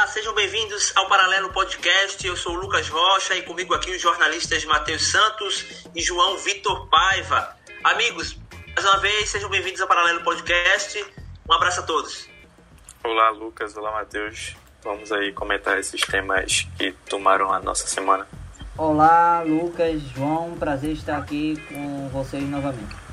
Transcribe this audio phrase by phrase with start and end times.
[0.07, 2.25] Sejam bem-vindos ao Paralelo Podcast.
[2.25, 5.65] Eu sou o Lucas Rocha e comigo aqui os jornalistas Matheus Santos
[5.95, 7.55] e João Vitor Paiva.
[7.83, 8.37] Amigos,
[8.75, 11.03] mais uma vez, sejam bem-vindos ao Paralelo Podcast.
[11.49, 12.29] Um abraço a todos.
[13.03, 13.75] Olá, Lucas.
[13.75, 14.55] Olá, Matheus.
[14.83, 18.27] Vamos aí comentar esses temas que tomaram a nossa semana.
[18.77, 20.55] Olá, Lucas, João.
[20.55, 23.04] Prazer estar aqui com vocês novamente.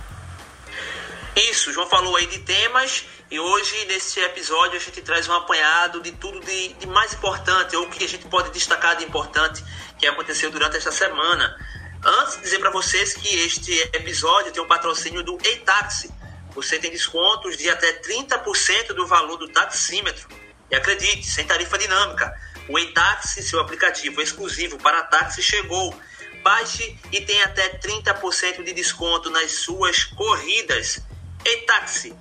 [1.34, 6.02] Isso, João falou aí de temas e hoje, nesse episódio, a gente traz um apanhado
[6.02, 9.64] de tudo de, de mais importante, ou que a gente pode destacar de importante
[9.98, 11.56] que aconteceu durante esta semana.
[12.04, 16.10] Antes de dizer para vocês que este episódio tem um patrocínio do Eitaxi.
[16.54, 20.28] Você tem descontos de até 30% do valor do taxímetro.
[20.70, 22.38] E acredite, sem tarifa dinâmica.
[22.68, 25.98] O Eitaxi, seu aplicativo exclusivo para táxi, chegou.
[26.42, 31.00] Baixe e tem até 30% de desconto nas suas corridas.
[31.44, 32.14] Eitaxi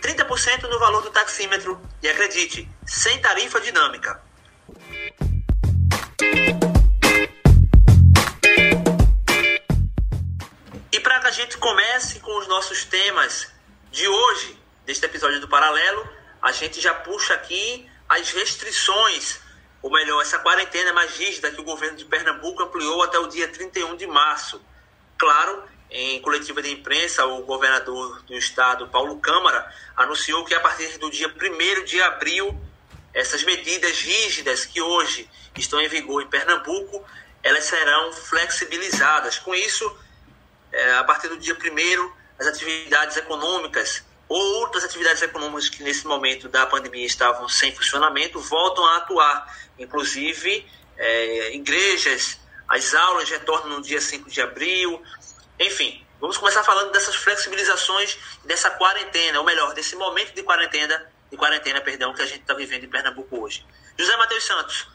[0.00, 4.22] 30% no valor do taxímetro e acredite, sem tarifa dinâmica.
[10.92, 13.52] E para que a gente comece com os nossos temas
[13.90, 16.08] de hoje, deste episódio do Paralelo,
[16.40, 19.40] a gente já puxa aqui as restrições,
[19.82, 23.48] ou melhor, essa quarentena mais rígida que o governo de Pernambuco ampliou até o dia
[23.48, 24.64] 31 de março.
[25.16, 30.98] Claro em coletiva de imprensa, o governador do estado, Paulo Câmara, anunciou que a partir
[30.98, 32.58] do dia 1 de abril,
[33.14, 37.04] essas medidas rígidas que hoje estão em vigor em Pernambuco,
[37.42, 39.38] elas serão flexibilizadas.
[39.38, 39.98] Com isso,
[40.72, 46.06] é, a partir do dia 1 as atividades econômicas ou outras atividades econômicas que nesse
[46.06, 49.58] momento da pandemia estavam sem funcionamento voltam a atuar.
[49.78, 50.66] Inclusive,
[50.96, 52.38] é, igrejas,
[52.68, 55.02] as aulas retornam no dia 5 de abril,
[55.58, 61.36] enfim, vamos começar falando dessas flexibilizações dessa quarentena, ou melhor, desse momento de quarentena, de
[61.36, 63.66] quarentena, perdão, que a gente está vivendo em Pernambuco hoje.
[63.96, 64.88] José Matheus Santos,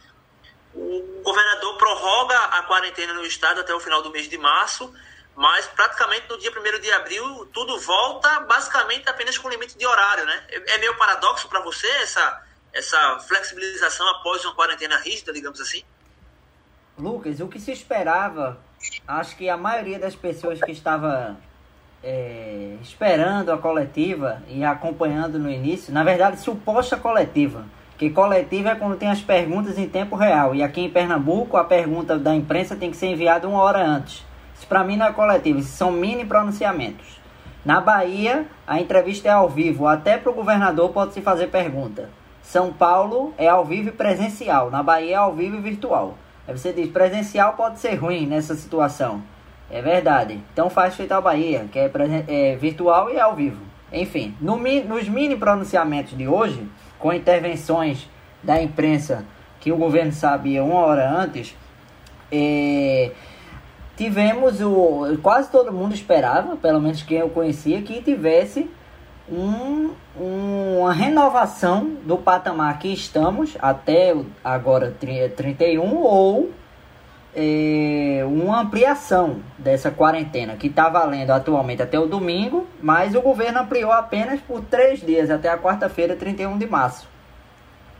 [0.73, 4.93] o governador prorroga a quarentena no estado até o final do mês de março,
[5.35, 10.25] mas praticamente no dia 1 de abril tudo volta basicamente apenas com limite de horário,
[10.25, 10.43] né?
[10.49, 15.83] É, é meio paradoxo para você essa, essa flexibilização após uma quarentena rígida, digamos assim?
[16.97, 18.63] Lucas, o que se esperava
[19.07, 21.37] acho que a maioria das pessoas que estava
[22.03, 27.65] é, esperando a coletiva e acompanhando no início, na verdade, suposta coletiva.
[27.97, 30.53] Que coletiva é quando tem as perguntas em tempo real.
[30.53, 34.25] E aqui em Pernambuco, a pergunta da imprensa tem que ser enviada uma hora antes.
[34.55, 37.21] Isso para mim não é coletiva, isso são mini pronunciamentos.
[37.63, 42.09] Na Bahia, a entrevista é ao vivo, até para o governador pode se fazer pergunta.
[42.41, 46.17] São Paulo é ao vivo e presencial, na Bahia é ao vivo e virtual.
[46.47, 49.23] Aí você diz, presencial pode ser ruim nessa situação.
[49.69, 50.39] É verdade.
[50.51, 51.91] Então faz feito a Bahia, que é,
[52.27, 53.61] é, virtual e ao vivo.
[53.91, 56.67] Enfim, no, nos mini pronunciamentos de hoje,
[56.99, 58.09] com intervenções
[58.41, 59.25] da imprensa
[59.59, 61.55] que o governo sabia uma hora antes,
[62.31, 63.11] é,
[63.95, 65.17] tivemos o.
[65.21, 68.69] Quase todo mundo esperava, pelo menos quem eu conhecia, que tivesse
[69.29, 76.51] um, uma renovação do patamar que estamos até agora 31 ou
[77.35, 83.61] é, uma ampliação dessa quarentena que está valendo atualmente até o domingo, mas o governo
[83.61, 87.07] ampliou apenas por três dias até a quarta-feira, 31 de março.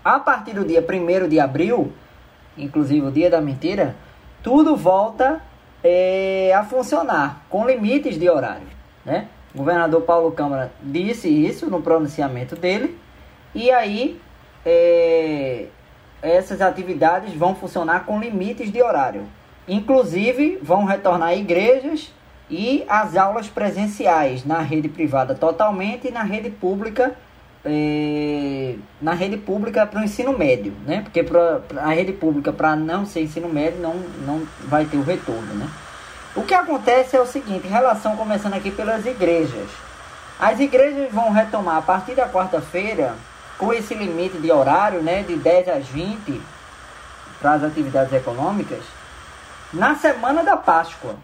[0.03, 1.93] A partir do dia 1 de abril,
[2.57, 3.95] inclusive o dia da mentira,
[4.43, 5.41] tudo volta
[5.83, 8.67] é, a funcionar com limites de horário,
[9.05, 9.27] né?
[9.53, 12.97] O governador Paulo Câmara disse isso no pronunciamento dele.
[13.53, 14.19] E aí,
[14.65, 15.65] é,
[16.21, 19.25] essas atividades vão funcionar com limites de horário.
[19.67, 22.11] Inclusive, vão retornar igrejas
[22.49, 27.15] e as aulas presenciais na rede privada totalmente e na rede pública
[27.65, 31.01] é, na rede pública para o ensino médio, né?
[31.01, 33.95] Porque pra, a rede pública para não ser ensino médio não,
[34.25, 35.69] não vai ter o retorno, né?
[36.35, 39.69] O que acontece é o seguinte, em relação começando aqui pelas igrejas.
[40.39, 43.15] As igrejas vão retomar a partir da quarta-feira
[43.57, 46.41] com esse limite de horário, né, de 10 às 20
[47.39, 48.83] para as atividades econômicas,
[49.71, 51.15] na semana da Páscoa.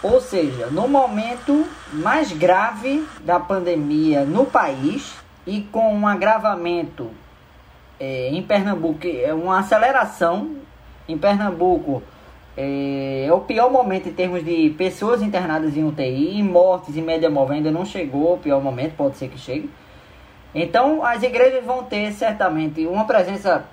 [0.00, 5.12] Ou seja, no momento mais grave da pandemia no país
[5.46, 7.10] e com um agravamento
[7.98, 10.56] é, em Pernambuco, é uma aceleração
[11.08, 12.02] em Pernambuco
[12.56, 17.02] é, é, o pior momento em termos de pessoas internadas em UTI, e mortes em
[17.02, 19.70] média móvel ainda não chegou o pior momento, pode ser que chegue.
[20.54, 23.64] Então as igrejas vão ter certamente uma presença,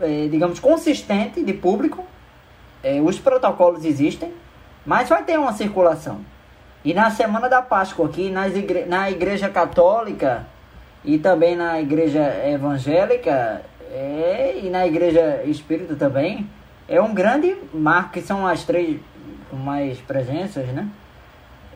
[0.00, 2.04] é, digamos, consistente de público.
[2.82, 4.32] É, os protocolos existem,
[4.86, 6.20] mas vai ter uma circulação.
[6.82, 10.46] E na semana da Páscoa aqui, nas igre na igreja católica
[11.04, 13.62] e também na igreja evangélica
[13.92, 16.48] é, e na igreja espírita também,
[16.90, 19.00] é um grande marco, que são as três
[19.52, 20.88] mais presenças, né?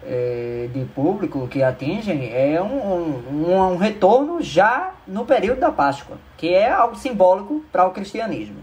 [0.07, 6.19] É, de público que atingem, é um, um, um retorno já no período da Páscoa,
[6.37, 8.57] que é algo simbólico para o cristianismo.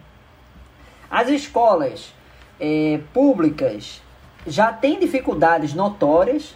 [1.09, 2.13] As escolas
[2.59, 4.03] é, públicas
[4.45, 6.55] já têm dificuldades notórias,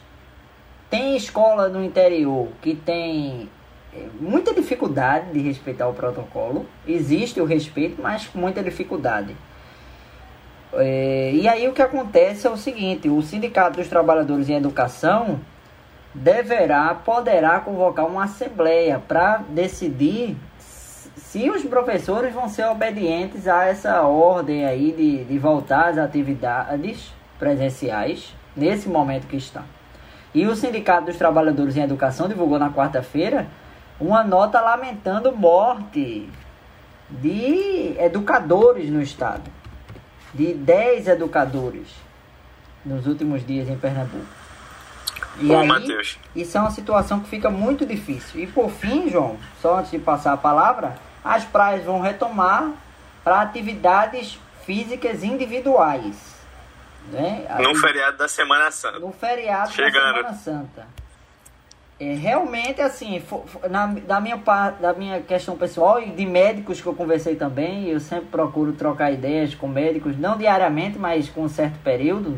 [0.87, 3.49] tem escola no interior que tem
[3.91, 9.35] é, muita dificuldade de respeitar o protocolo, existe o respeito, mas com muita dificuldade.
[10.73, 15.39] É, e aí o que acontece é o seguinte: o Sindicato dos Trabalhadores em Educação
[16.13, 20.37] deverá, poderá convocar uma assembleia para decidir
[21.15, 27.13] se os professores vão ser obedientes a essa ordem aí de, de voltar às atividades
[27.37, 29.63] presenciais nesse momento que está.
[30.33, 33.47] E o Sindicato dos Trabalhadores em Educação divulgou na quarta-feira
[33.99, 36.29] uma nota lamentando morte
[37.09, 39.49] de educadores no estado
[40.35, 41.87] de 10 educadores
[42.85, 44.25] nos últimos dias em Pernambuco.
[45.39, 46.17] E Ô, aí, Mateus.
[46.35, 48.41] isso é uma situação que fica muito difícil.
[48.41, 52.71] E por fim, João, só antes de passar a palavra, as praias vão retomar
[53.23, 56.35] para atividades físicas individuais.
[57.11, 57.45] Né?
[57.59, 58.99] No feriado da Semana Santa.
[58.99, 60.23] No feriado Chegando.
[60.23, 60.87] da Semana Santa.
[61.97, 63.23] É, realmente, assim,
[63.69, 64.35] na, da, minha,
[64.81, 69.13] da minha questão pessoal e de médicos que eu conversei também, eu sempre procuro trocar
[69.13, 72.37] ideias com médicos, não diariamente, mas com um certo período.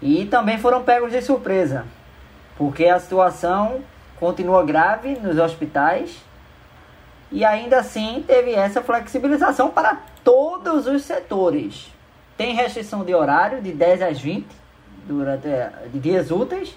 [0.00, 1.86] E também foram pegos de surpresa,
[2.56, 3.80] porque a situação
[4.20, 6.16] continua grave nos hospitais
[7.32, 11.92] e ainda assim teve essa flexibilização para todos os setores.
[12.36, 14.46] Tem restrição de horário de 10 às 20
[15.04, 16.76] durante eh, de dias úteis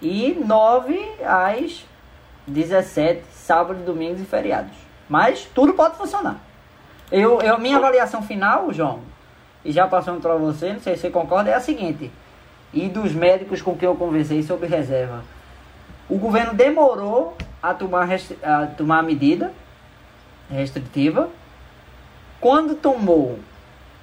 [0.00, 1.84] e 9 às
[2.46, 4.76] 17, sábado, domingos e feriados.
[5.08, 6.40] Mas tudo pode funcionar.
[7.10, 9.00] Eu, eu minha avaliação final, João,
[9.64, 12.10] e já passando para você, não sei se você concorda, é a seguinte:
[12.72, 15.24] e dos médicos com quem eu conversei sobre reserva,
[16.08, 18.08] o governo demorou a tomar,
[18.42, 19.52] a tomar a medida
[20.50, 21.28] restritiva.
[22.40, 23.38] Quando tomou,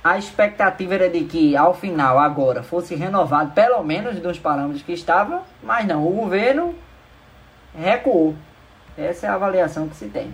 [0.08, 4.94] a expectativa era de que ao final, agora, fosse renovado pelo menos dos parâmetros que
[4.94, 6.74] estava, mas não, o governo
[7.76, 8.36] recuou.
[8.98, 10.34] Essa é a avaliação que se tem.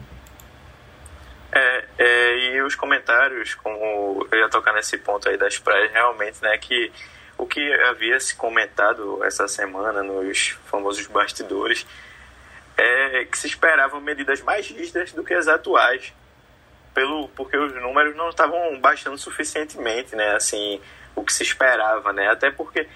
[1.52, 6.42] É, é, e os comentários, como eu ia tocar nesse ponto aí das praias, realmente,
[6.42, 6.92] né, que
[7.38, 11.86] o que havia se comentado essa semana nos famosos bastidores
[12.78, 16.14] é que se esperavam medidas mais rígidas do que as atuais,
[16.94, 20.80] pelo porque os números não estavam baixando suficientemente, né, assim,
[21.16, 22.88] o que se esperava, né, até porque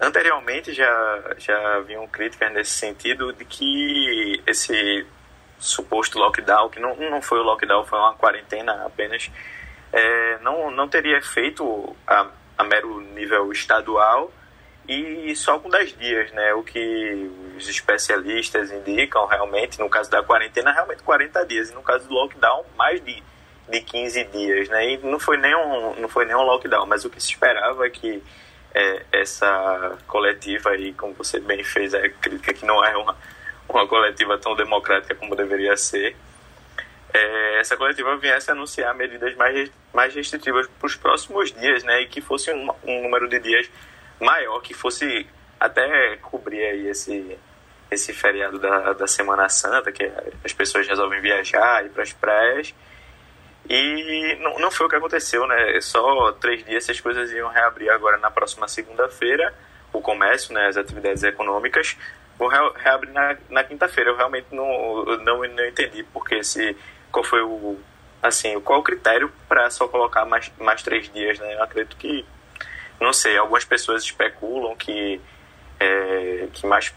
[0.00, 5.06] anteriormente já já haviam críticas nesse sentido de que esse
[5.58, 9.30] suposto lockdown, que não, não foi o lockdown, foi uma quarentena apenas,
[9.92, 12.26] é, não, não teria efeito a,
[12.58, 14.30] a mero nível estadual
[14.88, 16.52] e só com 10 dias, né?
[16.54, 21.82] O que os especialistas indicam realmente, no caso da quarentena, realmente 40 dias, e no
[21.82, 23.22] caso do lockdown, mais de,
[23.68, 24.90] de 15 dias, né?
[24.90, 27.86] E não foi, nem um, não foi nem um lockdown, mas o que se esperava
[27.86, 28.22] é que
[28.74, 33.16] é, essa coletiva aí, como você bem fez, a crítica que não é uma,
[33.68, 36.14] uma coletiva tão democrática como deveria ser,
[37.14, 42.02] é, essa coletiva viesse anunciar medidas mais, mais restritivas para os próximos dias, né?
[42.02, 43.70] E que fosse um, um número de dias
[44.20, 45.26] maior, que fosse
[45.58, 47.38] até cobrir aí esse,
[47.90, 50.10] esse feriado da, da Semana Santa, que
[50.44, 52.74] as pessoas resolvem viajar, ir para as praias.
[53.68, 55.80] E não, não foi o que aconteceu, né?
[55.80, 59.54] Só três dias as coisas iam reabrir agora na próxima segunda-feira,
[59.92, 61.96] o comércio, né, as atividades econômicas,
[62.38, 64.10] re- reabrir na, na quinta-feira.
[64.10, 66.76] Eu realmente não, não, não entendi porque se
[67.10, 67.78] qual foi o
[68.22, 71.54] assim qual o critério para só colocar mais, mais três dias, né?
[71.54, 72.24] Eu acredito que
[73.04, 73.36] não sei.
[73.36, 75.20] Algumas pessoas especulam que
[75.78, 76.92] é, que mais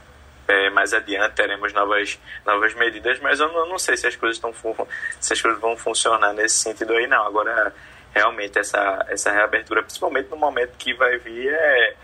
[0.47, 4.39] é, mais adiante teremos novas novas medidas, mas eu não, não sei se as coisas
[4.53, 4.87] fun-
[5.19, 7.23] se as coisas vão funcionar nesse sentido aí não.
[7.25, 7.73] Agora
[8.13, 11.95] realmente essa essa reabertura, principalmente no momento que vai vir, é,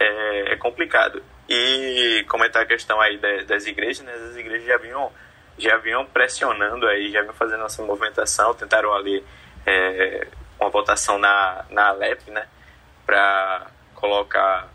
[0.00, 1.22] é, é complicado.
[1.48, 4.12] E comentar a questão aí da- das igrejas, né?
[4.30, 5.12] As igrejas já vinham
[5.58, 9.22] já vinham pressionando aí, já vinham fazendo essa movimentação, tentaram ali
[9.66, 10.26] é,
[10.58, 12.46] uma votação na, na Alep, né,
[13.12, 14.70] para colocar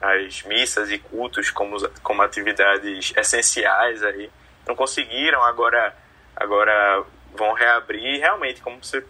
[0.00, 4.30] as missas e cultos como, como atividades essenciais aí.
[4.68, 5.92] Não conseguiram, agora,
[6.36, 7.02] agora
[7.34, 9.04] vão reabrir realmente, como você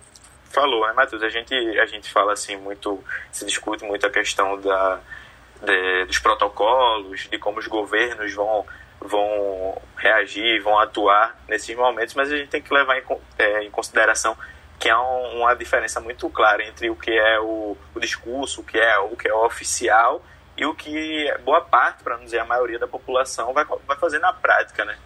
[0.50, 1.22] falou, né, Matheus?
[1.22, 5.00] A gente, a gente fala assim muito, se discute muito a questão da,
[5.62, 8.64] de, dos protocolos, de como os governos vão,
[8.98, 13.02] vão reagir, vão atuar nesses momentos, mas a gente tem que levar em,
[13.36, 14.34] é, em consideração
[14.78, 18.78] que um, uma diferença muito clara entre o que é o, o discurso, o que
[18.78, 20.22] é o que é oficial
[20.56, 24.18] e o que boa parte, para não dizer a maioria da população, vai, vai fazer
[24.18, 24.96] na prática, né?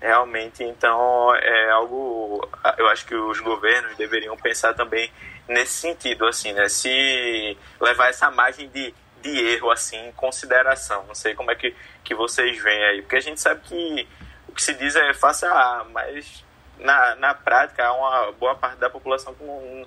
[0.00, 2.46] Realmente, então, é algo.
[2.76, 5.10] Eu acho que os governos deveriam pensar também
[5.48, 6.68] nesse sentido, assim, né?
[6.68, 11.04] Se levar essa margem de, de erro, assim, em consideração.
[11.06, 14.06] Não sei como é que, que vocês veem aí, porque a gente sabe que
[14.46, 15.48] o que se diz é faça
[15.90, 16.43] mas
[16.78, 19.86] na, na prática há uma boa parte da população que não,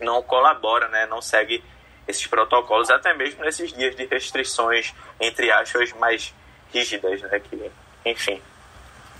[0.00, 1.06] não colabora, né?
[1.06, 1.62] Não segue
[2.06, 6.34] esses protocolos, até mesmo nesses dias de restrições, entre aspas, mais
[6.72, 7.40] rígidas, né?
[7.40, 7.70] Que,
[8.04, 8.42] enfim.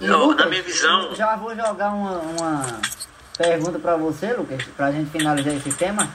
[0.01, 1.15] Não, Lucas, na minha visão.
[1.15, 2.81] Já vou jogar uma, uma
[3.39, 6.09] pergunta para você, Lucas, para a gente finalizar esse tema.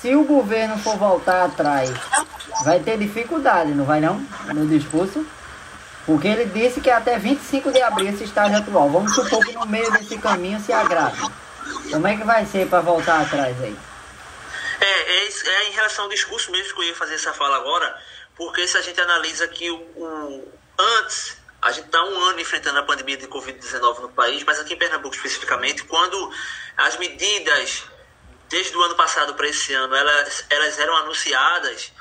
[0.00, 1.90] Se o governo for voltar atrás,
[2.64, 4.14] vai ter dificuldade, não vai não?
[4.54, 5.26] No discurso?
[6.10, 8.90] Porque ele disse que até 25 de abril esse estágio atual.
[8.90, 11.22] Vamos supor que no meio desse caminho se agrave.
[11.88, 13.76] Como é que vai ser para voltar atrás aí?
[14.80, 17.96] É, é, é, em relação ao discurso mesmo que eu ia fazer essa fala agora,
[18.34, 20.52] porque se a gente analisa que o, o
[20.98, 24.74] antes, a gente está um ano enfrentando a pandemia de Covid-19 no país, mas aqui
[24.74, 26.32] em Pernambuco especificamente, quando
[26.76, 27.84] as medidas
[28.48, 31.92] desde o ano passado para esse ano elas, elas eram anunciadas,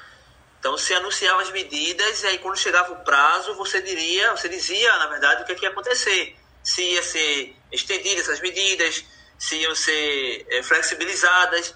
[0.60, 4.98] então se anunciavam as medidas e aí quando chegava o prazo você diria, você dizia
[4.98, 9.06] na verdade o que, é que ia acontecer, se ia ser estendidas essas medidas,
[9.38, 11.74] se iam ser é, flexibilizadas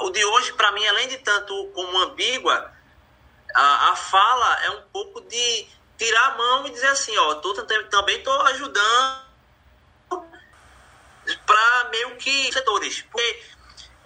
[0.00, 2.72] o de hoje, para mim, além de tanto como ambígua,
[3.54, 7.52] a, a fala é um pouco de tirar a mão e dizer assim, ó, tô,
[7.54, 9.28] também estou ajudando
[11.44, 13.02] para meio que setores.
[13.02, 13.42] Porque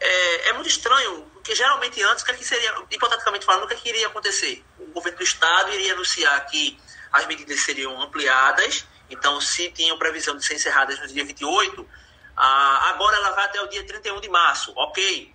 [0.01, 3.67] é, é, muito estranho, porque geralmente antes, o que, é que seria, hipoteticamente falando, o
[3.67, 4.65] que, é que iria acontecer?
[4.79, 6.79] O governo do Estado iria anunciar que
[7.13, 11.89] as medidas seriam ampliadas, então se tinham previsão de ser encerradas no dia 28,
[12.37, 15.35] ah, agora ela vai até o dia 31 de março, ok.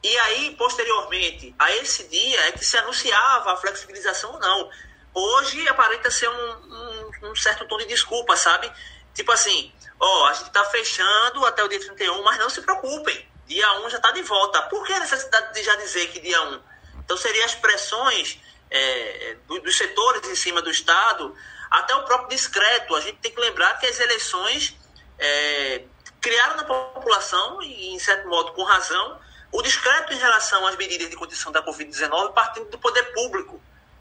[0.00, 4.70] E aí, posteriormente a esse dia, é que se anunciava a flexibilização ou não.
[5.12, 8.70] Hoje aparenta ser um, um, um certo tom de desculpa, sabe?
[9.12, 13.28] Tipo assim, ó, a gente tá fechando até o dia 31, mas não se preocupem,
[13.48, 14.62] dia 1 já tá de volta.
[14.62, 16.60] Por que a necessidade de já dizer que dia 1?
[17.04, 18.38] Então, seriam as pressões
[18.70, 21.34] é, dos setores em cima do Estado,
[21.70, 22.94] até o próprio discreto.
[22.94, 24.76] A gente tem que lembrar que as eleições
[25.18, 25.82] é,
[26.20, 29.18] criaram na população, e em certo modo com razão,
[29.50, 33.60] o discreto em relação às medidas de condição da Covid-19 partindo do poder público.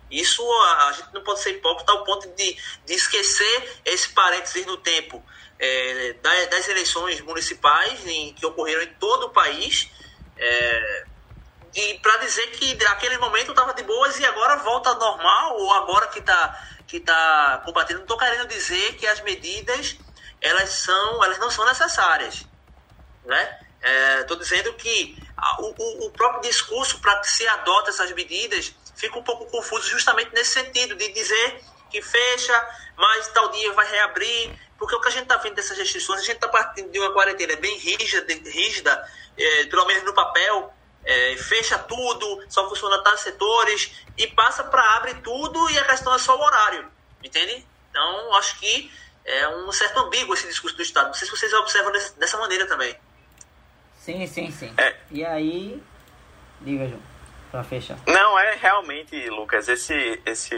[0.10, 4.66] Isso a, a, gente não pode ser hipócrita ao ponto de, de esquecer esse parênteses
[4.66, 5.24] no tempo
[5.60, 9.90] é, das, das, eleições municipais em, que ocorreram em todo o país.
[10.38, 11.06] É,
[12.02, 16.08] para dizer que naquele momento estava de boas e agora volta ao normal, ou agora
[16.08, 18.00] que está que tá combatendo.
[18.00, 19.98] Não estou querendo dizer que as medidas
[20.42, 22.46] elas, são, elas não são necessárias.
[23.26, 23.60] Né?
[24.22, 25.22] Estou é, dizendo que
[25.60, 30.34] o, o próprio discurso para que se adota essas medidas fica um pouco confuso justamente
[30.34, 35.12] nesse sentido, de dizer que fecha, mas tal dia vai reabrir, porque o que a
[35.12, 39.10] gente está vendo dessas restrições, a gente está partindo de uma quarentena bem rígida, rígida
[39.38, 40.74] é, pelo menos no papel,
[41.06, 46.13] é, fecha tudo, só funciona tais setores, e passa para abre tudo e a questão
[46.13, 46.92] é só o horário,
[47.24, 47.66] entende?
[47.89, 48.92] Então, acho que
[49.24, 51.08] é um certo ambíguo esse discurso do Estado.
[51.08, 52.96] Não sei se vocês observam dessa maneira também.
[54.00, 54.74] Sim, sim, sim.
[54.77, 54.96] É.
[55.12, 55.82] E aí,
[56.62, 57.01] diga, João,
[57.51, 57.98] para fechar.
[58.08, 60.56] Não, é realmente, Lucas, esse, esse,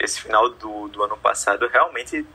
[0.00, 2.26] esse final do, do ano passado, realmente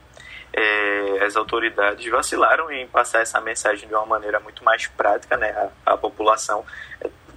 [0.52, 5.70] é, as autoridades vacilaram em passar essa mensagem de uma maneira muito mais prática, né,
[5.84, 6.64] à, população.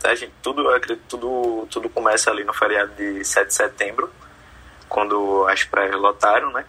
[0.04, 0.64] A gente, tudo,
[1.08, 4.12] tudo, tudo começa ali no feriado de 7 de setembro,
[4.90, 6.66] quando as praias lotaram, né?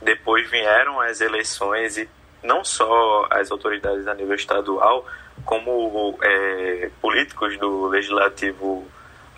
[0.00, 2.08] Depois vieram as eleições e
[2.42, 5.06] não só as autoridades a nível estadual,
[5.44, 8.86] como é, políticos do legislativo,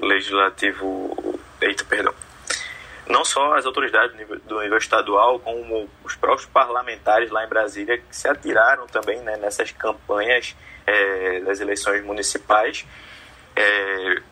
[0.00, 2.14] legislativo, eita, perdão,
[3.08, 7.48] não só as autoridades do nível, do nível, estadual, como os próprios parlamentares lá em
[7.48, 12.84] Brasília que se atiraram também né, nessas campanhas é, das eleições municipais.
[13.54, 14.22] É,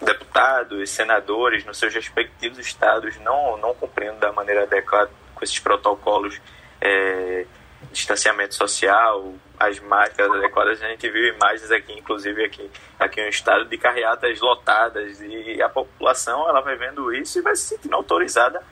[0.00, 6.40] deputados, senadores nos seus respectivos estados não, não cumprindo da maneira adequada com esses protocolos
[6.80, 7.46] é,
[7.92, 10.82] distanciamento social, as máscaras adequadas.
[10.82, 15.68] A gente viu imagens aqui, inclusive aqui, aqui no estado, de carreatas lotadas e a
[15.68, 18.62] população ela vai vendo isso e vai se sentindo autorizada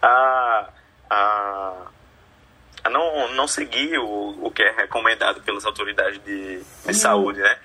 [0.00, 0.68] a,
[1.10, 1.86] a,
[2.84, 7.58] a não, não seguir o, o que é recomendado pelas autoridades de, de saúde, né?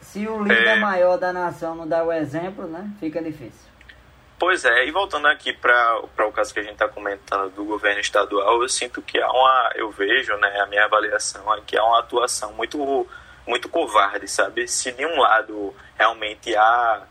[0.00, 0.76] Se o líder é...
[0.76, 2.90] maior da nação não dá o exemplo, né?
[2.98, 3.75] Fica difícil.
[4.38, 8.00] Pois é, e voltando aqui para o caso que a gente está comentando do governo
[8.00, 11.82] estadual, eu sinto que há uma, eu vejo, né, a minha avaliação é que há
[11.82, 13.06] uma atuação muito,
[13.46, 14.68] muito covarde, sabe?
[14.68, 17.02] Se de um lado realmente há,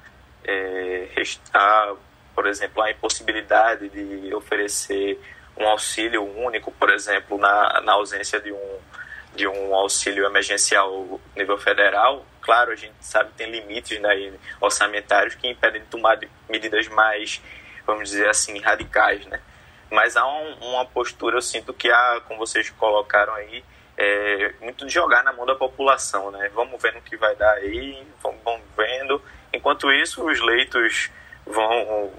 [0.44, 1.10] é,
[1.52, 1.96] há,
[2.36, 5.20] por exemplo, a impossibilidade de oferecer
[5.58, 8.80] um auxílio único, por exemplo, na, na ausência de um,
[9.36, 15.36] de um auxílio emergencial nível federal, claro, a gente sabe que tem limites né, orçamentários
[15.36, 17.42] que impedem de tomar medidas mais,
[17.86, 19.40] vamos dizer assim, radicais, né?
[19.92, 23.64] Mas há um, uma postura, eu sinto que há, como vocês colocaram aí,
[23.98, 26.50] é, muito de jogar na mão da população, né?
[26.54, 29.22] Vamos vendo o que vai dar aí, vamos, vamos vendo.
[29.54, 31.10] Enquanto isso, os leitos
[31.46, 32.12] vão,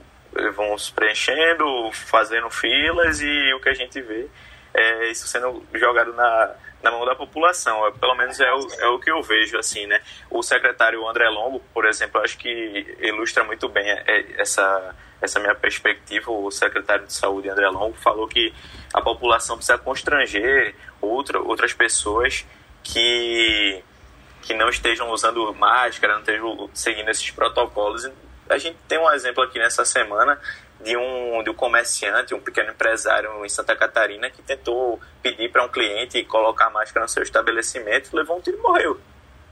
[0.54, 4.28] vão se preenchendo, fazendo filas e o que a gente vê
[4.76, 6.54] é isso sendo jogado na,
[6.90, 7.86] na mão da população.
[7.86, 10.00] É, pelo menos é o, é o que eu vejo, assim, né?
[10.30, 15.54] O secretário André Longo, por exemplo, acho que ilustra muito bem é, essa, essa minha
[15.54, 16.30] perspectiva.
[16.30, 18.54] O secretário de saúde, André Longo, falou que
[18.92, 22.46] a população precisa constranger outra, outras pessoas
[22.82, 23.82] que,
[24.42, 28.08] que não estejam usando máscara, não estejam seguindo esses protocolos.
[28.48, 30.40] A gente tem um exemplo aqui nessa semana
[30.86, 35.64] de um, de um comerciante, um pequeno empresário em Santa Catarina que tentou pedir para
[35.64, 39.00] um cliente colocar máscara no seu estabelecimento, levou um tiro e morreu.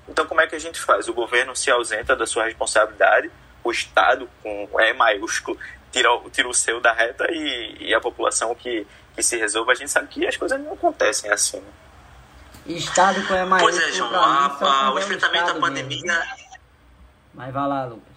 [0.09, 1.09] Então, como é que a gente faz?
[1.09, 3.33] O governo se ausenta da sua responsabilidade,
[3.65, 5.59] o Estado, com E maiúsculo,
[5.91, 9.73] tira, tira o seu da reta e, e a população que, que se resolva.
[9.73, 11.59] A gente sabe que as coisas não acontecem assim.
[11.59, 12.77] Né?
[12.77, 13.61] Estado com E maiúsculo.
[13.61, 16.23] Pois é, João, a, a, o enfrentamento da pandemia.
[17.33, 18.15] Mas vai lá, Lucas.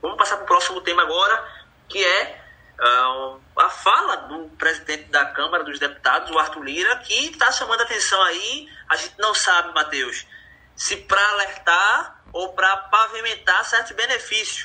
[0.01, 1.47] Vamos passar para o próximo tema agora,
[1.89, 2.43] que é
[2.81, 7.83] uh, a fala do presidente da Câmara dos Deputados, o Arthur Lira, que está chamando
[7.83, 8.69] a atenção aí.
[8.89, 10.27] A gente não sabe, Matheus,
[10.75, 14.65] se para alertar ou para pavimentar certos benefícios.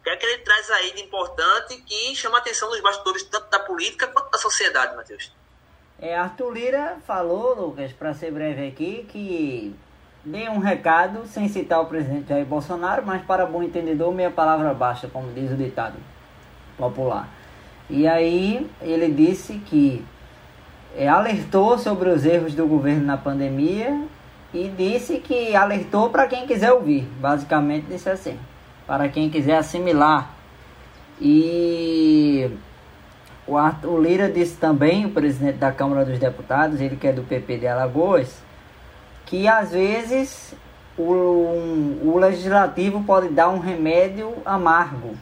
[0.00, 3.22] O que é que ele traz aí de importante que chama a atenção dos bastidores
[3.22, 5.32] tanto da política quanto da sociedade, Matheus?
[5.98, 9.74] É, Arthur Lira falou, Lucas, para ser breve aqui, que
[10.24, 14.74] deu um recado sem citar o presidente Jair Bolsonaro, mas para bom entendedor, meia palavra
[14.74, 15.96] basta, como diz o ditado
[16.76, 17.28] popular.
[17.88, 20.04] E aí ele disse que
[20.96, 24.06] é, alertou sobre os erros do governo na pandemia
[24.54, 27.02] e disse que alertou para quem quiser ouvir.
[27.18, 28.38] Basicamente disse assim,
[28.86, 30.30] para quem quiser assimilar.
[31.20, 32.48] E
[33.46, 37.24] o Arthur Lira disse também, o presidente da Câmara dos Deputados, ele que é do
[37.24, 38.40] PP de Alagoas,
[39.26, 40.54] que às vezes
[40.96, 45.16] o, um, o legislativo pode dar um remédio amargo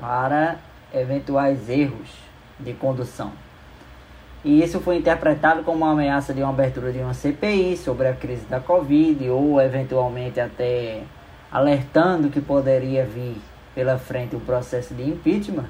[0.00, 0.58] para
[0.92, 2.10] eventuais erros
[2.58, 3.43] de condução.
[4.44, 8.12] E isso foi interpretado como uma ameaça de uma abertura de uma CPI sobre a
[8.12, 11.02] crise da Covid, ou eventualmente até
[11.50, 13.40] alertando que poderia vir
[13.74, 15.64] pela frente um processo de impeachment.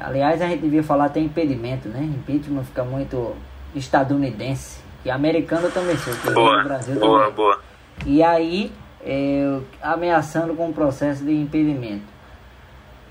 [0.00, 2.02] Aliás, a gente devia falar até impedimento, né?
[2.04, 3.34] Impeachment fica muito
[3.74, 4.80] estadunidense.
[5.04, 7.34] E americano também sou, que boa, Brasil boa, também.
[7.34, 7.60] Boa.
[8.06, 8.72] E aí,
[9.04, 12.04] é, ameaçando com o processo de impedimento.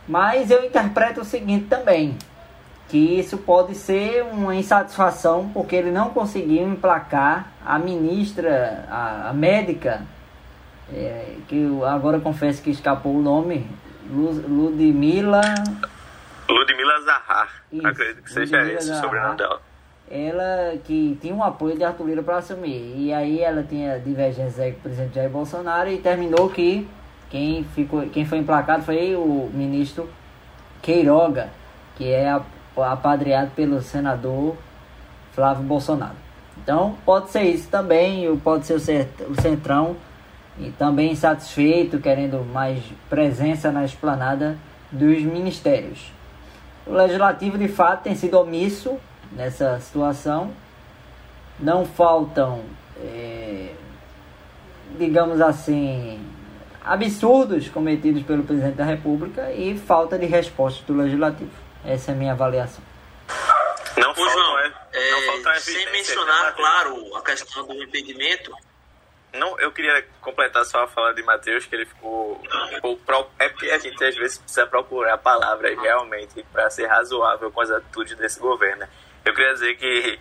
[0.08, 2.15] Mas eu interpreto o seguinte também
[2.89, 9.34] que isso pode ser uma insatisfação porque ele não conseguiu emplacar a ministra, a, a
[9.34, 10.02] médica,
[10.91, 13.65] é, que eu agora confesso que escapou o nome,
[14.10, 15.41] Ludmila...
[16.49, 19.62] Ludmila Zahar, isso, acredito que seja Ludmila esse o sobrenome dela.
[20.10, 22.95] Ela que tinha um apoio de Arthur Lira para assumir.
[22.97, 26.89] E aí ela tinha divergência com o presidente Jair Bolsonaro e terminou que
[27.30, 30.10] quem, ficou, quem foi emplacado foi o ministro
[30.82, 31.52] Queiroga,
[31.95, 32.41] que é a
[32.77, 34.55] apadreado pelo senador
[35.34, 36.15] Flávio Bolsonaro.
[36.62, 39.95] Então pode ser isso também, pode ser o Centrão
[40.60, 44.58] e também insatisfeito, querendo mais presença na esplanada
[44.91, 46.12] dos ministérios.
[46.86, 48.97] O legislativo de fato tem sido omisso
[49.32, 50.51] nessa situação.
[51.60, 52.62] Não faltam,
[53.01, 53.73] é,
[54.97, 56.19] digamos assim,
[56.84, 61.51] absurdos cometidos pelo presidente da República e falta de resposta do legislativo.
[61.86, 62.84] Essa é a minha avaliação.
[63.98, 68.52] Não, falta, João, é, é, não falta sem mencionar, claro, a questão do impedimento.
[69.34, 73.32] Não, eu queria completar só a fala de Matheus, que ele ficou um pouco.
[73.38, 77.70] É porque a gente às vezes precisa procurar palavras realmente para ser razoável com as
[77.70, 78.82] atitudes desse governo.
[78.82, 78.89] Né?
[79.24, 80.20] Eu queria dizer que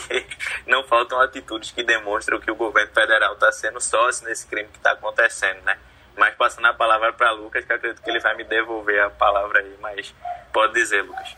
[0.66, 4.78] não faltam atitudes que demonstram que o governo federal está sendo sócio nesse crime que
[4.78, 5.76] está acontecendo, né?
[6.16, 9.60] Mas passando a palavra para Lucas, que acredito que ele vai me devolver a palavra
[9.60, 10.14] aí, mas
[10.56, 11.36] pode dizer, Lucas.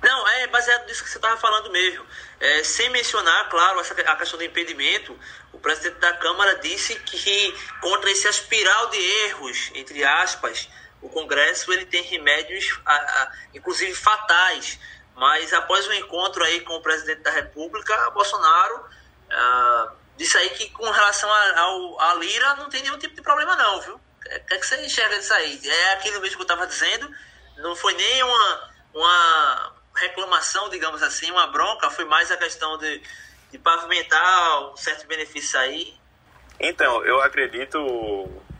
[0.00, 2.06] Não, é baseado nisso que você estava falando mesmo.
[2.38, 5.18] É, sem mencionar, claro, a questão do impedimento,
[5.52, 10.68] o presidente da Câmara disse que contra esse espiral de erros, entre aspas,
[11.02, 14.78] o Congresso ele tem remédios, a, a, inclusive fatais.
[15.16, 18.84] Mas após o um encontro aí com o presidente da República, Bolsonaro
[19.28, 21.28] ah, disse aí que com relação
[21.98, 23.96] à Lira não tem nenhum tipo de problema não, viu?
[23.96, 25.60] O que, é que você enxerga disso aí?
[25.64, 27.10] É aquilo mesmo que eu estava dizendo,
[27.62, 33.02] não foi nem uma, uma reclamação, digamos assim, uma bronca, foi mais a questão de,
[33.50, 35.94] de pavimentar um certo benefício aí.
[36.58, 37.78] Então, eu acredito,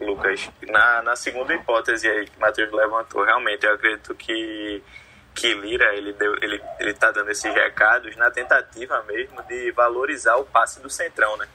[0.00, 4.82] Lucas, na, na segunda hipótese aí que o Matheus levantou, realmente, eu acredito que,
[5.34, 10.44] que Lira, ele, ele, ele tá dando esses recados na tentativa mesmo de valorizar o
[10.44, 11.46] passe do Centrão, né?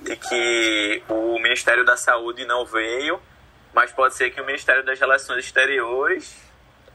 [0.00, 3.20] De que o Ministério da Saúde não veio,
[3.74, 6.49] mas pode ser que o Ministério das Relações Exteriores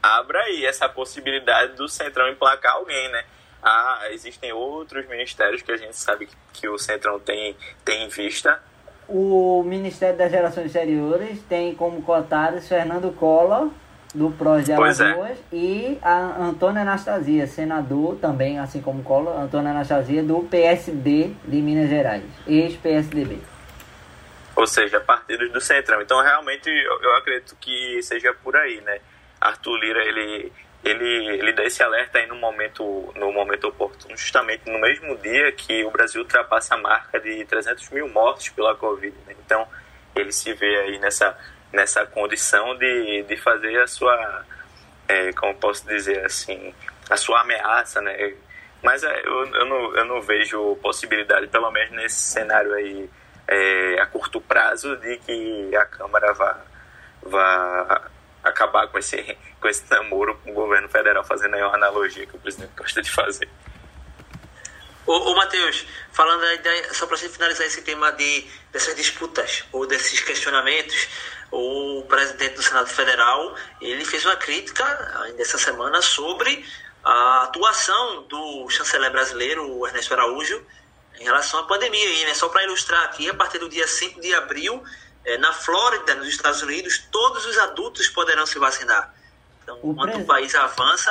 [0.06, 3.24] abra aí essa possibilidade do Centrão emplacar alguém, né?
[3.62, 8.08] Ah, existem outros ministérios que a gente sabe que, que o Centrão tem, tem em
[8.08, 8.62] vista.
[9.08, 13.70] O Ministério das Relações Exteriores tem como cotados Fernando Collor,
[14.14, 14.72] do PROS de.
[14.72, 15.56] Alagoas, é.
[15.56, 21.90] e a Antônia Anastasia, senador também, assim como Collor, Antônia Anastasia, do PSD de Minas
[21.90, 23.38] Gerais, ex-PSDB.
[24.56, 26.00] Ou seja, partidos do Centrão.
[26.00, 29.00] Então, realmente, eu, eu acredito que seja por aí, né?
[29.40, 30.52] Arthur Lira ele
[30.86, 35.50] ele, ele dá esse alerta aí no momento, no momento oportuno, justamente no mesmo dia
[35.50, 39.14] que o Brasil ultrapassa a marca de 300 mil mortes pela Covid.
[39.26, 39.34] Né?
[39.44, 39.66] Então,
[40.14, 41.36] ele se vê aí nessa,
[41.72, 44.44] nessa condição de, de fazer a sua,
[45.08, 46.72] é, como posso dizer assim,
[47.10, 48.34] a sua ameaça, né?
[48.80, 53.10] Mas é, eu, eu, não, eu não vejo possibilidade, pelo menos nesse cenário aí,
[53.48, 56.60] é, a curto prazo, de que a Câmara vá,
[57.22, 58.10] vá
[58.48, 62.36] acabar com esse, com esse namoro com o governo federal, fazendo aí uma analogia que
[62.36, 63.48] o presidente gosta de fazer.
[65.06, 66.60] Ô, ô Matheus, falando aí,
[66.92, 71.08] só para finalizar esse tema de, dessas disputas ou desses questionamentos,
[71.52, 74.84] o presidente do Senado Federal ele fez uma crítica
[75.22, 76.64] ainda essa semana sobre
[77.04, 80.60] a atuação do chanceler brasileiro, Ernesto Araújo,
[81.20, 82.04] em relação à pandemia.
[82.04, 84.82] E, né, só para ilustrar aqui, a partir do dia 5 de abril,
[85.38, 89.12] na Flórida, nos Estados Unidos, todos os adultos poderão se vacinar.
[89.62, 91.10] Então, o enquanto o país avança,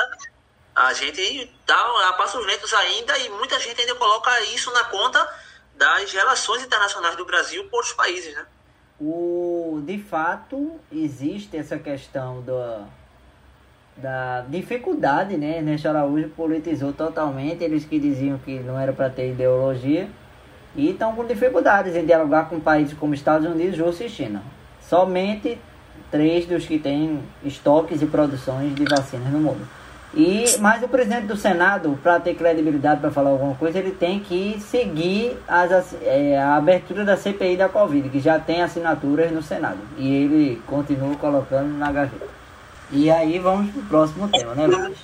[0.74, 5.26] a gente dá a passos lentos ainda e muita gente ainda coloca isso na conta
[5.74, 8.46] das relações internacionais do Brasil com outros países, né?
[8.98, 12.86] O, de fato, existe essa questão do,
[13.96, 15.58] da dificuldade, né?
[15.58, 20.08] Ernesto Araújo politizou totalmente, eles que diziam que não era para ter ideologia,
[20.76, 24.42] e estão com dificuldades em dialogar com países como Estados Unidos, Rússia e China.
[24.80, 25.58] Somente
[26.10, 29.66] três dos que têm estoques e produções de vacinas no mundo.
[30.14, 34.20] E, mas o presidente do Senado, para ter credibilidade para falar alguma coisa, ele tem
[34.20, 39.42] que seguir as, é, a abertura da CPI da Covid, que já tem assinaturas no
[39.42, 39.78] Senado.
[39.98, 42.26] E ele continua colocando na gaveta.
[42.90, 44.96] E aí vamos pro próximo tema, né, Lucas?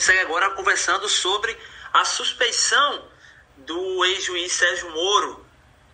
[0.00, 1.54] Gente segue agora conversando sobre
[1.92, 3.04] a suspeição
[3.58, 5.44] do ex-juiz Sérgio Moro,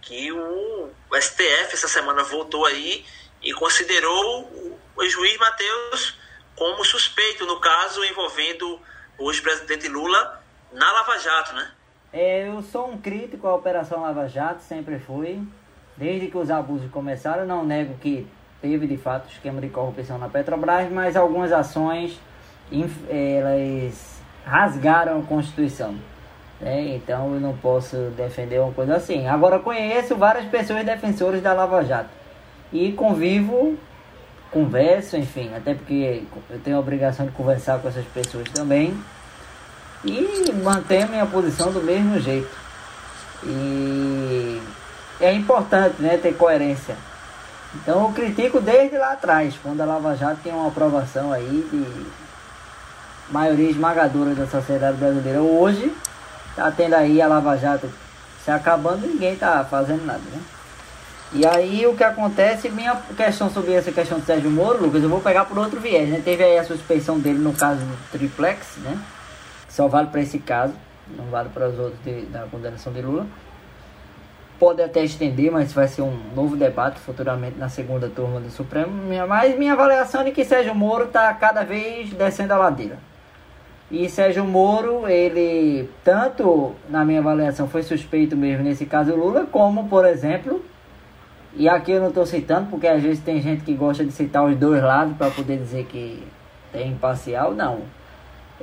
[0.01, 3.05] que o STF essa semana voltou aí
[3.43, 6.17] e considerou o ex-juiz Matheus
[6.55, 8.81] como suspeito no caso envolvendo
[9.19, 10.41] o ex-presidente Lula
[10.73, 11.73] na Lava Jato, né?
[12.13, 15.43] É, eu sou um crítico à Operação Lava Jato, sempre fui.
[15.97, 18.25] Desde que os abusos começaram, não nego que
[18.61, 22.21] teve de fato esquema de corrupção na Petrobras, mas algumas ações
[23.09, 25.95] elas rasgaram a Constituição.
[26.61, 26.97] Né?
[26.97, 29.27] Então eu não posso defender uma coisa assim.
[29.27, 32.11] Agora conheço várias pessoas defensores da Lava Jato
[32.73, 33.77] e convivo,
[34.51, 38.97] converso, enfim, até porque eu tenho a obrigação de conversar com essas pessoas também
[40.05, 42.67] e mantenho minha posição do mesmo jeito.
[43.45, 44.61] E
[45.21, 46.97] é importante né, ter coerência.
[47.75, 52.26] Então eu critico desde lá atrás, quando a Lava Jato tem uma aprovação aí de
[53.31, 55.41] maioria esmagadora da sociedade brasileira.
[55.41, 55.93] Hoje
[56.55, 57.89] tá tendo aí a Lava Jato
[58.45, 60.41] se acabando ninguém tá fazendo nada, né?
[61.33, 65.09] E aí o que acontece, minha questão sobre essa questão do Sérgio Moro, Lucas, eu
[65.09, 66.23] vou pegar por outro viés, né?
[66.25, 68.97] Teve aí a suspeição dele no caso do Triplex, né?
[69.69, 70.75] Só vale para esse caso,
[71.17, 73.27] não vale para os outros de, da condenação de Lula.
[74.61, 78.91] Pode até estender, mas vai ser um novo debate futuramente na segunda turma do Supremo.
[79.29, 82.97] Mas minha avaliação é que Sérgio Moro está cada vez descendo a ladeira.
[83.91, 89.89] E Sérgio Moro, ele, tanto na minha avaliação, foi suspeito mesmo nesse caso Lula, como,
[89.89, 90.65] por exemplo,
[91.55, 94.45] e aqui eu não estou citando, porque às vezes tem gente que gosta de citar
[94.45, 96.23] os dois lados para poder dizer que
[96.75, 97.83] é imparcial, não.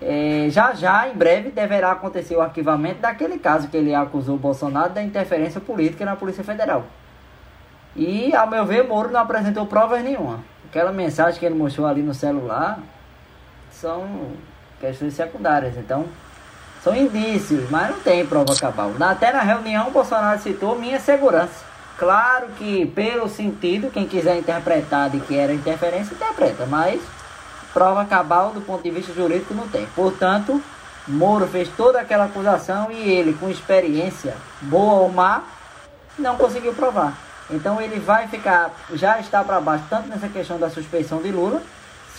[0.02, 4.40] É, já já, em breve, deverá acontecer o arquivamento daquele caso que ele acusou o
[4.40, 6.86] Bolsonaro da interferência política na Polícia Federal.
[7.96, 10.44] E, ao meu ver, Moro não apresentou provas nenhuma.
[10.70, 12.80] Aquela mensagem que ele mostrou ali no celular
[13.72, 14.06] são
[14.84, 15.78] questões secundárias.
[15.78, 16.06] Então,
[16.84, 18.92] são indícios, mas não tem prova cabal.
[19.00, 21.64] Até na reunião, Bolsonaro citou minha segurança.
[21.98, 27.02] Claro que, pelo sentido, quem quiser interpretar de que era interferência, interpreta, mas
[27.74, 29.86] prova cabal do ponto de vista jurídico não tem.
[29.96, 30.62] Portanto,
[31.08, 35.44] Moro fez toda aquela acusação e ele, com experiência, boa ou má,
[36.20, 37.14] não conseguiu provar.
[37.50, 41.62] Então ele vai ficar, já está para baixo, tanto nessa questão da suspeição de Lula,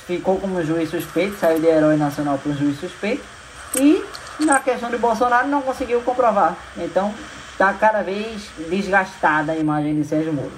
[0.07, 3.25] ficou como juiz suspeito, saiu de herói nacional para juiz suspeito.
[3.77, 4.05] E
[4.41, 6.57] na questão de Bolsonaro não conseguiu comprovar.
[6.77, 7.15] Então
[7.51, 10.53] está cada vez desgastada a imagem de Sérgio Moro.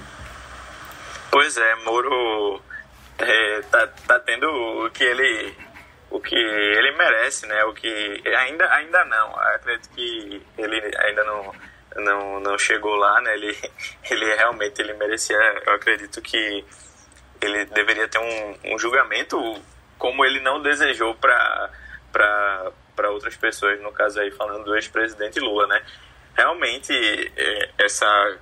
[1.31, 2.61] Pois é, Moro
[3.19, 5.55] é, tá, tá tendo o que ele
[6.11, 7.65] o que ele merece, né?
[7.65, 9.37] O que ainda ainda não.
[9.39, 11.53] Acredito que ele ainda não
[11.97, 13.35] não, não chegou lá, né?
[13.35, 13.57] Ele
[14.11, 15.37] ele realmente ele merecia.
[15.67, 16.65] Eu acredito que
[17.41, 19.39] ele deveria ter um, um julgamento
[19.99, 21.71] como ele não desejou para
[23.11, 25.83] outras pessoas, no caso aí falando do ex-presidente Lula, né?
[26.37, 26.93] Realmente
[27.37, 28.39] é, essa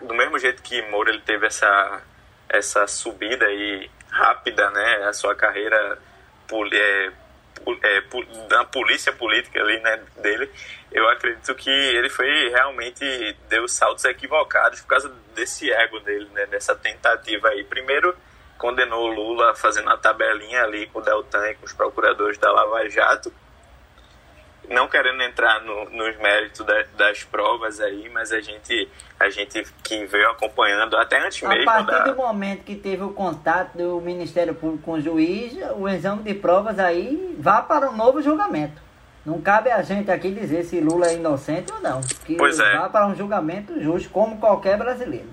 [0.00, 2.02] do mesmo jeito que Moura ele teve essa
[2.48, 5.04] essa subida aí rápida, né?
[5.08, 5.98] A sua carreira
[6.72, 7.12] é,
[7.82, 8.02] é,
[8.48, 10.50] da polícia política ali, né, dele,
[10.90, 16.46] eu acredito que ele foi realmente deu saltos equivocados por causa desse ego dele, né,
[16.46, 17.64] dessa tentativa aí.
[17.64, 18.16] Primeiro
[18.58, 22.88] condenou Lula fazendo a tabelinha ali com o Deltan e com os procuradores da Lava
[22.90, 23.32] Jato,
[24.68, 28.88] não querendo entrar no, nos méritos da, das provas aí, mas a gente,
[29.18, 31.68] a gente que veio acompanhando até antes a mesmo.
[31.68, 32.04] A partir da...
[32.12, 36.34] do momento que teve o contato do Ministério Público com o juiz, o exame de
[36.34, 38.80] provas aí vá para um novo julgamento.
[39.26, 42.00] Não cabe a gente aqui dizer se Lula é inocente ou não.
[42.24, 42.78] Que pois é.
[42.78, 45.28] vá para um julgamento justo, como qualquer brasileiro.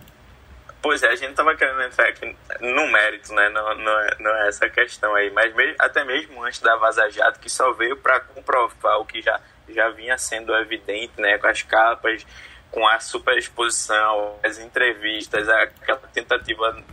[0.82, 3.50] Pois é, a gente estava querendo entrar aqui no mérito, né?
[3.50, 5.32] Não, não, é, não é essa questão aí.
[5.32, 9.20] Mas mesmo, até mesmo antes da Vaza Jato, que só veio para comprovar o que
[9.22, 11.38] já, já vinha sendo evidente, né?
[11.40, 12.26] Com as capas,
[12.72, 16.84] com a superexposição, as entrevistas, aquela tentativa.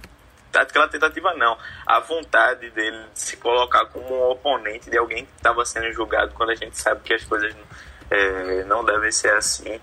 [0.55, 1.57] Aquela tentativa não,
[1.87, 6.35] a vontade dele de se colocar como um oponente de alguém que estava sendo julgado
[6.35, 7.57] quando a gente sabe que as coisas
[8.11, 9.81] é, não devem ser assim.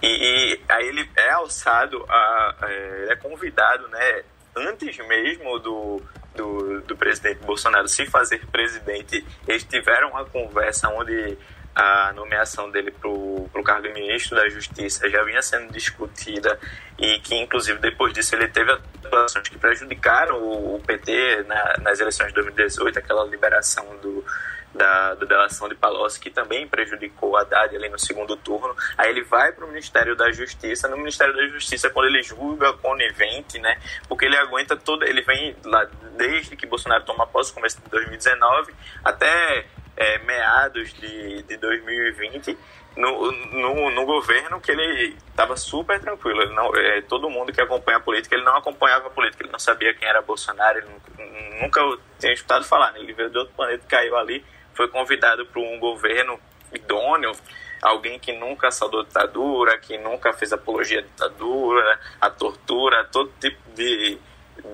[0.00, 4.24] E, e, aí ele é alçado, a, é, é convidado, né,
[4.56, 6.02] antes mesmo do,
[6.34, 11.38] do, do, presidente Bolsonaro se fazer presidente, eles tiveram uma conversa onde
[11.74, 16.58] a nomeação dele para o cargo de ministro da Justiça já vinha sendo discutida
[16.98, 22.00] e que, inclusive, depois disso ele teve atuações que prejudicaram o, o PT na, nas
[22.00, 24.24] eleições de 2018, aquela liberação do,
[24.74, 28.74] da, da delação de Palocci, que também prejudicou a Haddad ali no segundo turno.
[28.96, 30.88] Aí ele vai para o Ministério da Justiça.
[30.88, 33.78] No Ministério da Justiça, quando ele julga conivente, né?
[34.08, 35.04] Porque ele aguenta todo.
[35.04, 41.42] Ele vem lá desde que Bolsonaro toma posse, começo de 2019, até é, meados de,
[41.42, 42.58] de 2020.
[42.94, 46.42] No, no, no, governo que ele estava super tranquilo.
[46.42, 49.52] Ele não, é, todo mundo que acompanha a política, ele não acompanhava a política, ele
[49.52, 50.88] não sabia quem era Bolsonaro, ele
[51.62, 51.80] nunca,
[52.18, 52.92] tinha escutado falar.
[52.92, 53.00] Né?
[53.00, 56.38] Ele veio de outro planeta, caiu ali, foi convidado para um governo
[56.74, 57.32] idôneo,
[57.80, 63.58] alguém que nunca saudou ditadura, que nunca fez apologia à ditadura, à tortura, todo tipo
[63.74, 64.18] de,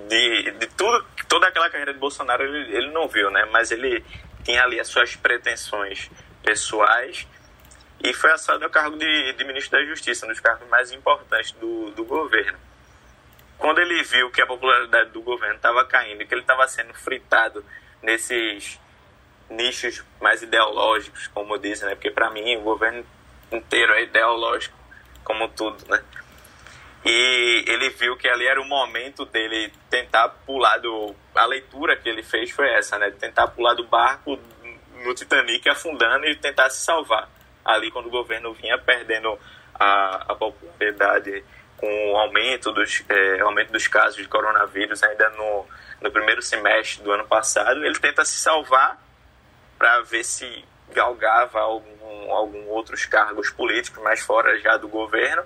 [0.08, 3.48] de, de tudo, toda aquela carreira de Bolsonaro ele, ele não viu, né?
[3.50, 4.04] Mas ele
[4.48, 6.10] tinha ali as suas pretensões
[6.42, 7.28] pessoais
[8.02, 11.52] e foi assado ao cargo de, de ministro da Justiça, um dos cargos mais importantes
[11.52, 12.58] do, do governo.
[13.58, 17.62] Quando ele viu que a popularidade do governo estava caindo, que ele estava sendo fritado
[18.02, 18.80] nesses
[19.50, 21.94] nichos mais ideológicos, como dizem, né?
[21.94, 23.04] Porque para mim o governo
[23.52, 24.78] inteiro é ideológico,
[25.24, 26.02] como tudo, né?
[27.04, 31.14] E ele viu que ali era o momento dele tentar pular do.
[31.34, 33.10] A leitura que ele fez foi essa, né?
[33.10, 34.38] Tentar pular do barco
[35.04, 37.28] no Titanic afundando e tentar se salvar.
[37.64, 39.38] Ali, quando o governo vinha perdendo
[39.74, 41.44] a, a popularidade
[41.76, 45.64] com o aumento dos, é, aumento dos casos de coronavírus ainda no,
[46.00, 49.00] no primeiro semestre do ano passado, ele tenta se salvar
[49.78, 55.44] para ver se galgava algum, algum outros cargos políticos mais fora já do governo.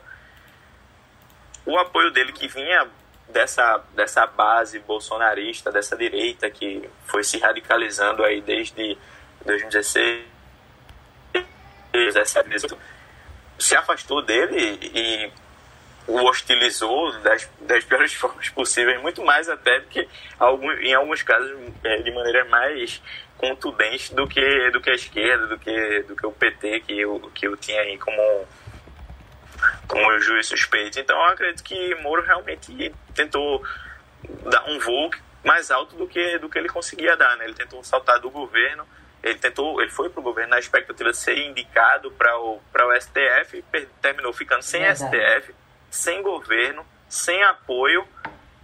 [1.64, 2.88] O apoio dele que vinha
[3.28, 8.96] dessa, dessa base bolsonarista, dessa direita que foi se radicalizando aí desde
[9.44, 10.24] 2016,
[11.92, 12.76] 2017,
[13.58, 15.30] se afastou dele e
[16.06, 20.08] o hostilizou das, das piores formas possíveis, muito mais até do que
[20.80, 21.50] em alguns casos
[21.84, 23.00] é, de maneira mais
[23.38, 27.30] contundente do que, do que a esquerda, do que, do que o PT, que eu,
[27.34, 28.46] que eu tinha aí como,
[29.86, 30.98] como juiz suspeito.
[30.98, 33.62] Então eu acredito que Moro realmente tentou
[34.50, 35.10] dar um voo
[35.44, 37.36] mais alto do que, do que ele conseguia dar.
[37.36, 37.44] Né?
[37.44, 38.86] Ele tentou saltar do governo,
[39.22, 43.00] ele tentou, ele foi para o governo na expectativa de ser indicado para o, o
[43.00, 45.16] STF e terminou ficando sem Verdade.
[45.16, 45.54] STF
[45.90, 48.08] sem governo, sem apoio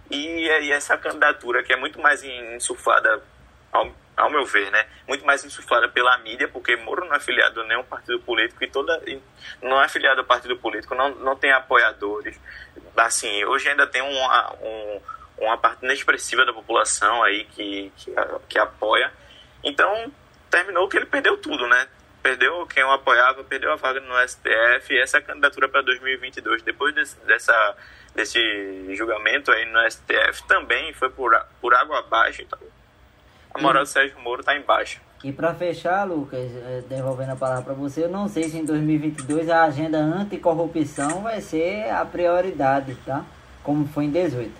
[0.09, 3.21] e, e, essa candidatura que é muito mais insuflada,
[3.71, 4.85] ao, ao, meu ver, né?
[5.07, 8.69] Muito mais insuflada pela mídia, porque Moro não é afiliado a nenhum partido político e
[8.69, 9.01] toda
[9.61, 12.39] não é afiliado a partido político, não, não tem apoiadores.
[12.95, 15.01] Assim, hoje ainda tem uma, um,
[15.39, 18.13] uma parte inexpressiva da população aí que, que,
[18.47, 19.11] que apoia.
[19.63, 20.11] Então,
[20.49, 21.87] terminou que ele perdeu tudo, né?
[22.21, 26.93] perdeu quem o apoiava, perdeu a vaga no STF e essa candidatura para 2022, depois
[26.93, 27.77] desse, dessa,
[28.13, 32.41] desse julgamento aí no STF, também foi por, por água abaixo.
[32.41, 32.59] Então,
[33.59, 35.01] a moral do Sérgio Moro está embaixo.
[35.23, 38.63] E para fechar, Lucas, eh, devolvendo a palavra para você, eu não sei se em
[38.63, 43.25] 2022 a agenda anticorrupção vai ser a prioridade, tá?
[43.61, 44.51] Como foi em 18.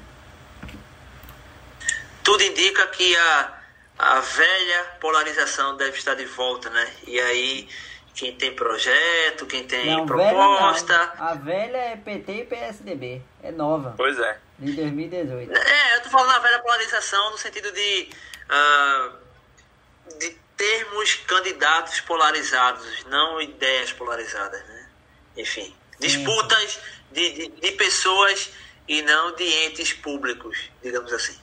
[2.23, 3.59] Tudo indica que a
[3.99, 6.87] a velha polarização deve estar de volta, né?
[7.05, 7.67] E aí,
[8.15, 10.97] quem tem projeto, quem tem não, proposta.
[10.97, 13.93] Velha a velha é PT e PSDB, é nova.
[13.97, 14.37] Pois é.
[14.57, 15.51] De 2018.
[15.51, 18.09] É, eu tô falando da velha polarização no sentido de.
[18.49, 24.89] Uh, de termos candidatos polarizados, não ideias polarizadas, né?
[25.37, 26.79] Enfim, disputas
[27.11, 28.49] de, de, de pessoas
[28.87, 31.39] e não de entes públicos, digamos assim.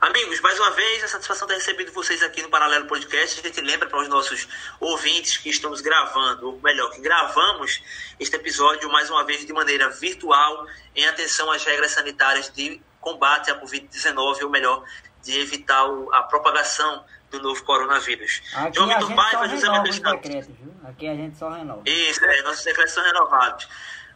[0.00, 3.38] Amigos, mais uma vez, a satisfação de ter recebido vocês aqui no Paralelo Podcast.
[3.38, 4.48] A gente lembra para os nossos
[4.80, 7.82] ouvintes que estamos gravando, ou melhor, que gravamos
[8.18, 13.50] este episódio mais uma vez de maneira virtual, em atenção às regras sanitárias de combate
[13.50, 14.82] à Covid-19, ou melhor,
[15.22, 18.42] de evitar a propagação do novo coronavírus.
[18.54, 20.54] Aqui João Vitor Paiva, José Matheus decretos,
[20.84, 21.82] Aqui a gente só renova.
[21.86, 23.68] Isso, é, nossos decretos são renovados.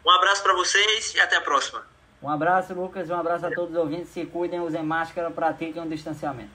[0.04, 1.86] Um abraço para vocês e até a próxima.
[2.22, 3.10] Um abraço, Lucas.
[3.10, 4.08] Um abraço a todos os ouvintes.
[4.08, 6.50] Se cuidem, usem máscara, pratiquem o distanciamento.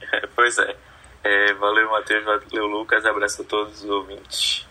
[0.34, 0.76] pois é.
[1.24, 1.52] é.
[1.54, 2.24] Valeu, Matheus.
[2.24, 3.04] Valeu, Lucas.
[3.04, 4.66] Abraço a todos os ouvintes.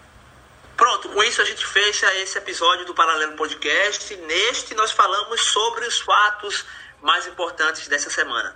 [0.77, 4.15] Pronto, com isso a gente fecha esse episódio do Paralelo Podcast.
[4.15, 6.65] Neste nós falamos sobre os fatos
[7.01, 8.55] mais importantes dessa semana.